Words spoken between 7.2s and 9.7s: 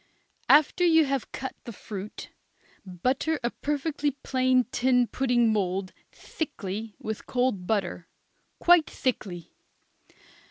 cold butter, quite thickly.